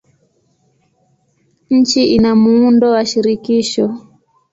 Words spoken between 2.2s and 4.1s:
muundo wa shirikisho.